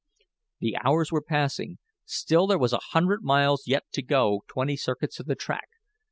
[0.61, 1.77] The hours were passing.
[2.05, 5.67] Still there was a hundred miles yet to go twenty circuits of the track.